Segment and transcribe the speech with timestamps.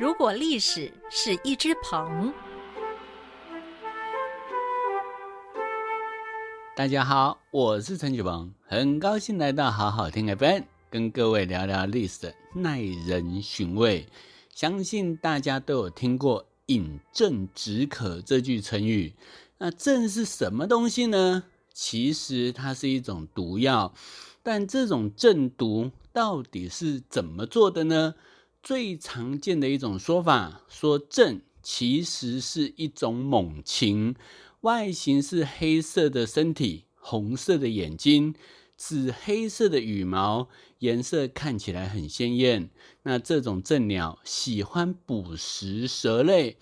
[0.00, 2.32] 如果历史是一只鹏，
[6.74, 14.06] 大家好，我是陈启鹏，很高兴来到好好听 FM，跟各位聊聊历史的，耐人寻味。
[14.54, 19.12] 相信大家都有听过“饮鸩止渴”这句成语。
[19.58, 21.42] 那鸩是什么东西呢？
[21.74, 23.92] 其实它是一种毒药，
[24.42, 28.14] 但这种鸩毒到底是怎么做的呢？
[28.62, 34.14] 最常见的一种说法说，鸩其实是一种猛禽，
[34.60, 38.34] 外形是黑色的身体，红色的眼睛，
[38.76, 40.48] 紫黑色的羽毛，
[40.80, 42.70] 颜色看起来很鲜艳。
[43.04, 46.58] 那这种鸩鸟喜欢捕食蛇类，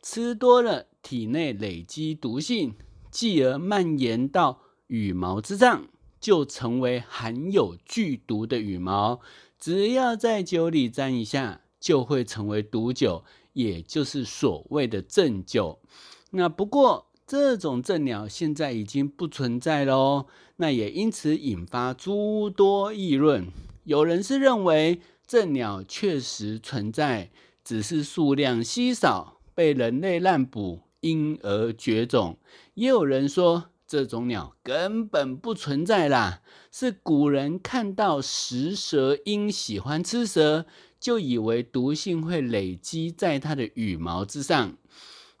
[0.00, 2.74] 吃多了体内累积毒性，
[3.10, 5.88] 继而蔓延到羽毛之上，
[6.20, 9.20] 就成为含有剧毒的羽毛。
[9.60, 15.78] 只要在酒里沾一下，就会成为毒酒，也就是所谓的鸩酒。
[16.30, 20.26] 那不过这种鸩鸟现在已经不存在喽，
[20.56, 23.48] 那也因此引发诸多议论。
[23.84, 27.30] 有人是认为鸩鸟确实存在，
[27.62, 32.36] 只是数量稀少，被人类滥捕，因而绝种；
[32.74, 33.69] 也有人说。
[33.90, 40.64] 这种鸟根本不存在啦，是古人看到食蛇鹰喜欢吃蛇，
[41.00, 44.76] 就以为毒性会累积在它的羽毛之上。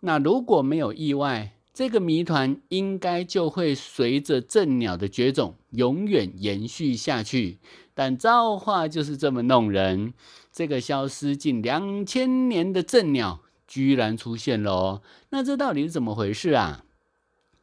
[0.00, 7.60] 那如果没有意外，这个谜团应该就会随着正鸟的绝种永远延续下去。
[7.94, 10.12] 但造化就是这么弄人，
[10.50, 15.02] 这个消失近两千年的正鸟居然出现了哦。
[15.28, 16.84] 那这到底是怎么回事啊？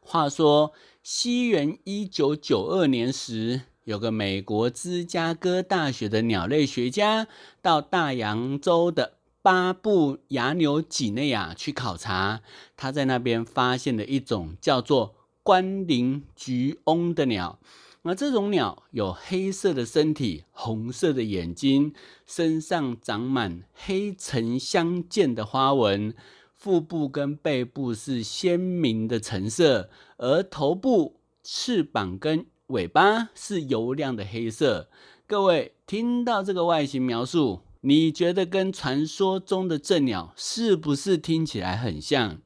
[0.09, 0.71] 话说，
[1.03, 7.27] 西元一九九二年时，有个美国芝加哥大学的鸟类学家
[7.61, 12.39] 到大洋洲的巴布亚纽几内亚去考察。
[12.77, 15.13] 他在那边发现了一种叫做
[15.43, 17.59] 关林菊翁的鸟。
[18.03, 21.93] 那这种鸟有黑色的身体、红色的眼睛，
[22.25, 26.15] 身上长满黑橙相间的花纹。
[26.57, 34.89] 腹部跟背部是鲜明的橙色，而头部、翅膀跟尾巴是油亮的黑色。
[35.27, 42.39] 各位听到这个外形描述，你觉得跟传说中的鸩鸟是不是听起来很像？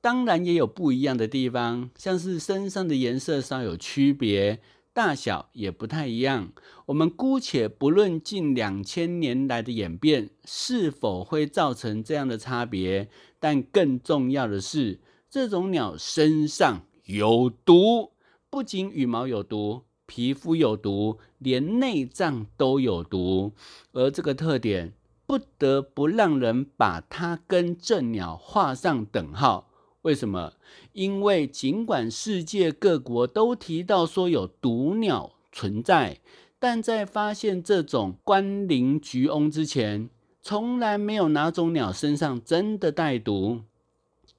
[0.00, 4.60] 当然也有不一样的地方，像是身上的颜色稍有区别。
[4.94, 6.52] 大小也不太一样。
[6.86, 13.08] 我们姑且不论近两千年来的演变是否会造成这样的差别，
[13.40, 18.12] 但更重要的是，这种鸟身上有毒，
[18.50, 23.54] 不仅羽毛有毒，皮肤有毒，连内脏都有毒。
[23.92, 24.92] 而这个特点
[25.26, 29.71] 不得不让人把它跟鸩鸟画上等号。
[30.02, 30.52] 为什么？
[30.92, 36.18] 因为尽管世界各国都提到说有毒鸟存在，
[36.58, 40.10] 但在发现这种关林菊翁之前，
[40.42, 43.62] 从来没有哪种鸟身上真的带毒。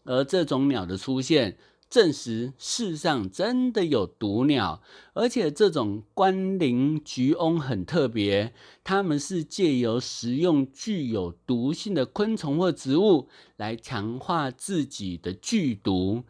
[0.06, 1.58] 而这种鸟的出现，
[1.94, 4.82] 证实世上真的有毒鸟，
[5.14, 8.52] 而且这种关林菊翁很特别，
[8.84, 16.24] 它们是借由食用具有毒性的昆虫或植物来强化自己的剧毒。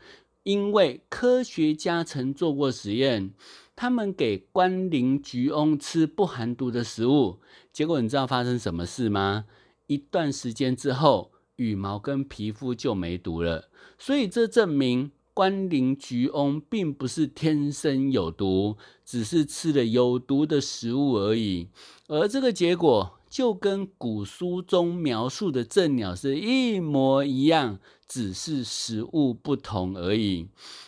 [0.44, 3.34] 因为科学家曾做过实验，
[3.73, 7.40] 他们给关林菊翁吃不含毒的食物，
[7.72, 9.46] 结果你知道发生什么事吗？
[9.88, 13.69] 一段时间之后，羽毛跟皮肤就没毒了。
[13.97, 15.12] 所以这证明。
[15.33, 21.69] 关林菊翁并不是天生有毒，只是吃了有毒的食物而已。
[22.07, 30.47] 而这个结果就跟古书中描述的鸩鸟是一模一样，只是食物不同而已。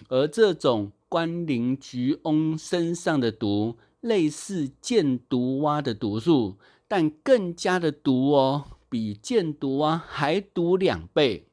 [0.09, 6.57] 而这种关林菊翁身上的毒，类似箭毒蛙的毒素，
[6.87, 11.47] 但更加的毒哦，比箭毒蛙还毒两倍。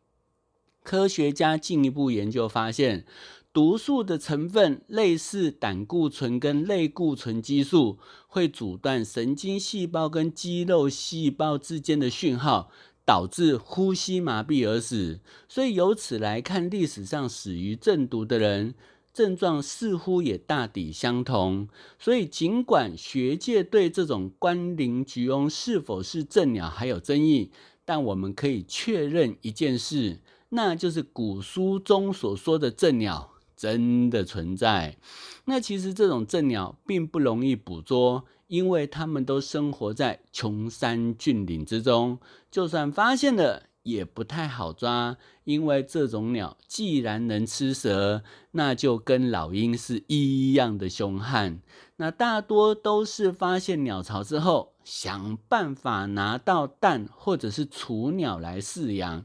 [0.82, 3.04] 科学家进一步研究发现，
[3.52, 12.70] 毒素的成分类似胆固醇跟类固醇激素，会阻断神经细胞跟肌肉细胞之间的讯号，
[13.04, 15.20] 导致呼吸麻痹而死。
[15.48, 18.74] 所以由此来看，历史上死于鸩毒的人，
[19.12, 21.68] 症状似乎也大抵相同。
[21.98, 27.50] 所以尽管学界对这种关林菊翁是否是鸩鸟还有争议，
[27.84, 30.20] 但我们可以确认一件事。
[30.54, 34.98] 那就是古书中所说的正鸟真的存在。
[35.46, 42.18] 那其实这种正鸟并不容易捕捉，因为它们都生活在穷山峻岭之中，
[42.50, 45.16] 就算发现了也不太好抓。
[45.44, 48.22] 因为这种鸟既然能吃蛇，
[48.52, 51.60] 那就跟老鹰是一样的凶悍。
[51.96, 59.24] 那大多都是发现鸟巢之后，想办法拿到蛋或者是雏鸟来饲养，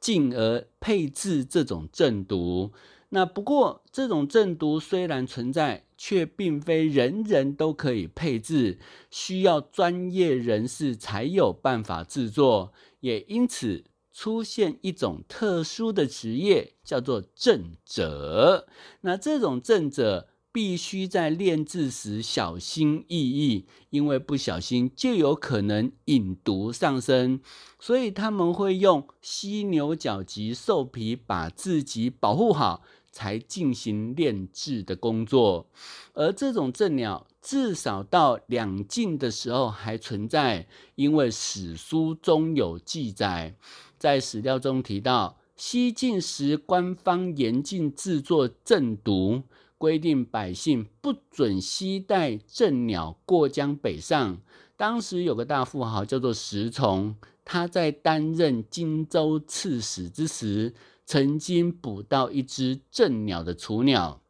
[0.00, 2.72] 进而配置这种正毒。
[3.10, 8.78] 那不过，这种正毒虽然存在，却并非人人都可以配置，
[9.10, 12.72] 需要专业人士才有办法制作。
[13.00, 18.68] 也因此出现一种特殊的职业，叫做正者。
[19.00, 27.40] 那这种正者必须在炼制时小心翼翼，因为不小心就有可能引毒上身，
[27.78, 32.82] 所以他们会用犀牛角及兽皮把自己保护好。
[33.12, 35.66] 才进行炼制的工作，
[36.12, 43.56] 而这种正鸟至少到两晋的时候还存在，因为史书中有记载，
[43.98, 49.42] 在史料中提到，西晋时官方严禁制作正毒，
[49.80, 54.42] 规定百姓不准携带正鸟过江北上。
[54.76, 57.16] 当时有个大富豪叫做石崇，
[57.46, 60.74] 他在担任荆州刺史之时。
[61.06, 64.20] 曾经捕到一只正鸟的雏鸟，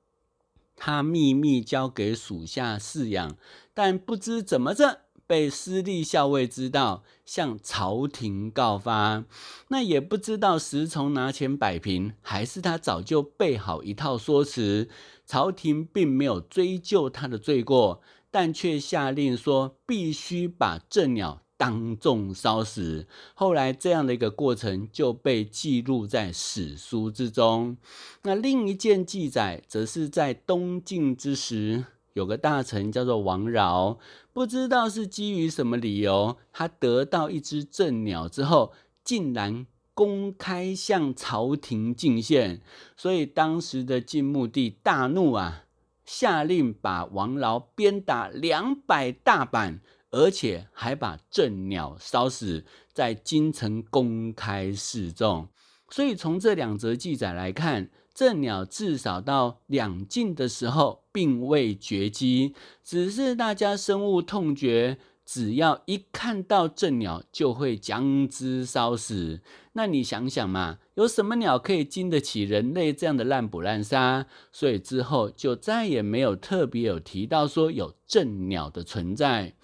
[0.76, 3.36] 他秘密交给属下饲养，
[3.74, 9.24] 但不知怎么着被私立校尉知道，向朝廷告发。
[9.68, 14.88] 那也不知道石崇拿钱摆平，还是他早就备好一套说辞。
[15.24, 21.42] 朝廷并没有追究他的罪过，但却下令说必须把正鸟。
[21.56, 27.76] 当众烧死，后来这样的一个过程就被记录在史书之中。
[28.22, 33.98] 那另一件记载，则是在东晋之时，有个大臣叫做王饶，
[34.32, 38.72] 不知道是基于什么理由，他得到一只正鸟之后，
[39.04, 42.60] 竟然公开向朝廷进献，
[42.96, 45.64] 所以当时的晋穆帝大怒啊，
[46.04, 49.80] 下令把王饶鞭打两百大板。
[50.12, 55.46] 而且还把正鸟烧死，在京城公开示众。
[55.88, 69.40] 所以从这两则记载来看，这鸟至少到两晋的时候并未绝迹，只是大家深恶痛绝，只要一看到这鸟就会将之烧死。
[69.74, 74.26] 那你想想嘛，有什么鸟可以经得起人类这样的滥捕滥杀？
[74.52, 79.54] 所以之后就再也没有特别有提到说有正鸟的存在。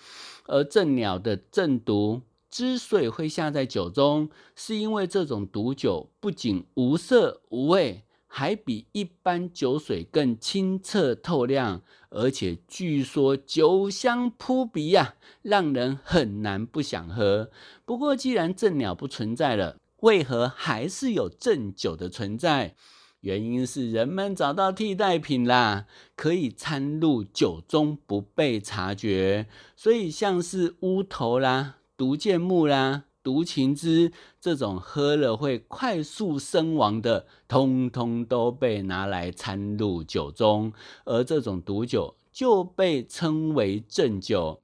[0.46, 8.04] 而正鸟的正毒之所以会下在酒中，是因为这种毒酒不仅无色无味，
[8.38, 11.80] 还比一般酒水更清澈透亮，
[12.10, 17.50] 而且据说酒香扑鼻呀，让人很难不想喝。
[17.86, 22.74] 不过，既然正鸟不存在了，为何还是有正酒的存在？
[23.20, 40.72] 原因是人们找到替代品啦，可以掺入酒中不被察觉，所以像是乌头啦、毒箭木啦、毒芹汁这种喝了会快速身亡的，通通都被拿来掺入酒中，
[41.04, 44.60] 而这种毒酒就被称为正酒。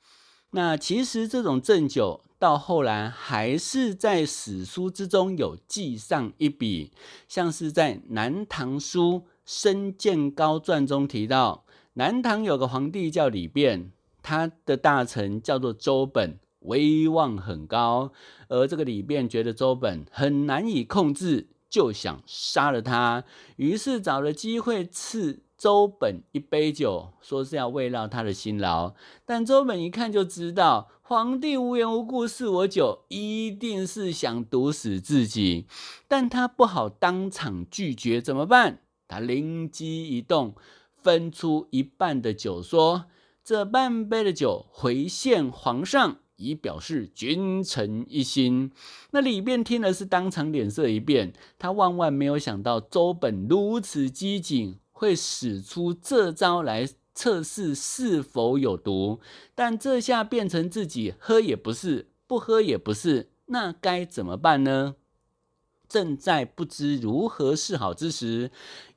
[0.52, 2.20] 那其实这种正酒。
[2.38, 6.90] 到后来还是在史书之中有记上一笔，
[7.28, 9.12] 像是在《南唐书·
[9.44, 13.90] 申建高传》中提到，南唐有个皇帝叫李昪，
[14.24, 18.12] 他的大臣叫做周本，威望很高，
[18.48, 23.24] 而这个李昪觉得周本很难以控制，就想杀了他，
[23.56, 25.42] 于是找了机会赐。
[25.58, 35.66] 周本一杯酒，说是要慰劳他的辛劳，但周本一看就知道，皇帝无缘无故赐我酒，一定是想毒死自己。
[36.08, 38.80] 但他不好当场拒绝，怎么办？
[39.06, 40.56] 他灵机一动，
[40.96, 43.04] 分出一半的酒，说
[43.44, 48.70] ：“这半杯的酒回献皇上，以表示君臣一心。”
[49.12, 54.78] 那李昪听了是当场脸色一变，他万万没有想到周本如此机警。
[54.94, 59.18] 会使出这招来测试是否有毒，
[59.52, 64.94] 但这下变成自己喝也不是，不喝也不是，那该怎么办呢？
[65.92, 68.50] 正在不知如何是好之时，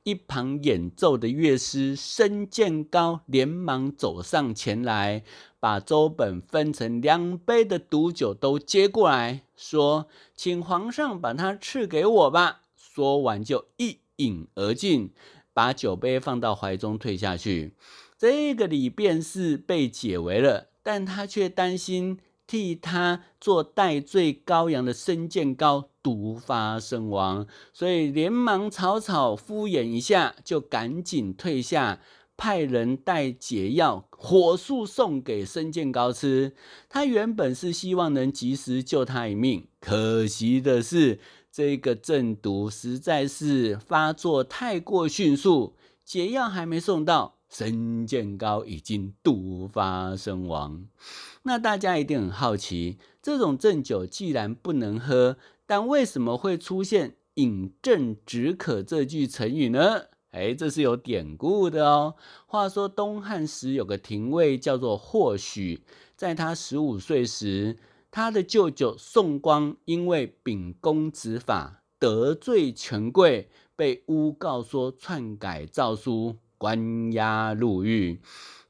[0.04, 5.22] 一旁演奏的乐师申建高连忙走上前来，
[5.60, 15.12] 把周本分成两杯的毒酒都接过来，说：“请皇上把它赐给我吧。”说完就一饮而尽。
[15.52, 17.74] 把酒杯放到怀中，退下去。
[18.16, 32.00] 这个李便是被解围了，但他却担心替他做代罪羔羊的申建高毒发身亡，所以连忙草草敷衍一下，就赶紧退下。
[32.38, 36.54] 派人带解药，火速送给申建高吃。
[36.86, 41.18] 他原本是希望能及时救他一命，可惜的是，
[41.50, 50.86] 这个中毒实在是发作太过迅速，解药还没送到，申建高已经毒发身亡。
[51.42, 55.36] 那大家一定很好奇，这种鸩酒既然不能喝，
[55.66, 60.06] 但为什么会出现“饮鸩止渴”这句成语呢？
[60.32, 62.16] 哎，这是有典故的哦。
[62.46, 65.82] 话说东汉时有个廷尉叫做霍许，
[66.14, 67.78] 在他十五岁时，
[68.10, 78.20] 他的舅舅宋光因为秉公执法得罪权贵，被诬告说篡改诏书，关押入狱。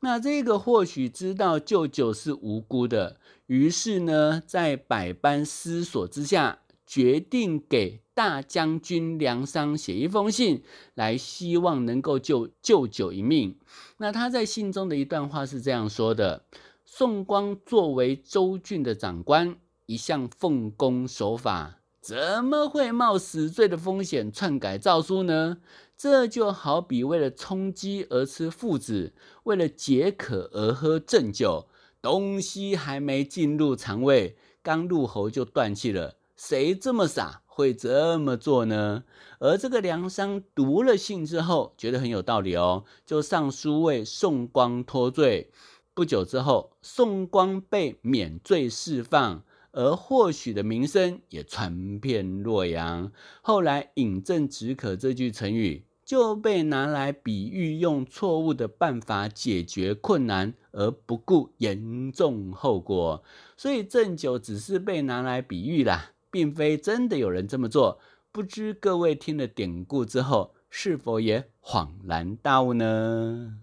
[0.00, 6.60] 那这个或许知道舅舅是无辜的，于是呢，在百般思索之下。
[6.88, 10.62] 决定给大将军梁商写一封信，
[10.94, 13.58] 来希望能够救舅舅一命。
[13.96, 16.44] 那他在信中的一段话是这样说的：
[16.84, 25.56] 宋光作为州郡的长官，一向奉公守法，怎么会冒死罪的风险篡改诏书呢？
[25.96, 31.66] 这就好比为了充饥而吃附子，为了解渴而喝鸩酒，
[32.02, 36.16] 东西还没进入肠胃，刚入喉就断气了。
[36.36, 39.04] 谁这么傻会这么做呢？
[39.38, 45.50] 而这个梁商读了信之后，觉得很有道理哦，就上书为宋光脱罪。
[45.94, 49.42] 不久之后，宋光被免罪释放，
[49.76, 53.12] 而或许的名声也传遍洛阳。
[53.42, 63.22] 后来“饮鸩止渴”这句成语就被拿来比喻用错误的办法解决困难，而不顾严重后果。
[63.56, 66.12] 所以鸩酒只是被拿来比喻啦。
[66.28, 67.98] 并非真的有人这么做，
[68.30, 73.58] 不知各位听了典故之后，是否也恍然大悟呢？